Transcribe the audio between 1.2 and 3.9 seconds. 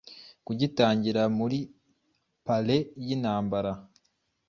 muri parley yintambara